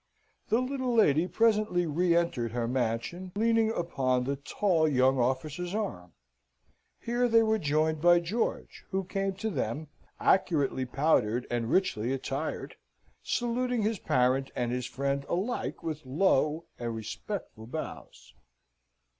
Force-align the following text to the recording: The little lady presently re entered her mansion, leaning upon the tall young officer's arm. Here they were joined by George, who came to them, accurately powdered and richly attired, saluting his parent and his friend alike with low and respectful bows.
The 0.49 0.61
little 0.61 0.95
lady 0.95 1.27
presently 1.27 1.85
re 1.85 2.15
entered 2.15 2.53
her 2.53 2.67
mansion, 2.67 3.31
leaning 3.35 3.69
upon 3.69 4.23
the 4.23 4.35
tall 4.35 4.87
young 4.87 5.19
officer's 5.19 5.75
arm. 5.75 6.13
Here 6.99 7.27
they 7.29 7.43
were 7.43 7.59
joined 7.59 8.01
by 8.01 8.19
George, 8.19 8.83
who 8.89 9.03
came 9.03 9.35
to 9.35 9.51
them, 9.51 9.89
accurately 10.19 10.87
powdered 10.87 11.45
and 11.51 11.69
richly 11.69 12.11
attired, 12.13 12.77
saluting 13.21 13.83
his 13.83 13.99
parent 13.99 14.49
and 14.55 14.71
his 14.71 14.87
friend 14.87 15.23
alike 15.29 15.83
with 15.83 16.03
low 16.03 16.65
and 16.79 16.95
respectful 16.95 17.67
bows. 17.67 18.33